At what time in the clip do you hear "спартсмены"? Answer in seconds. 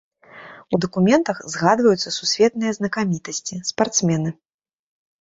3.73-4.39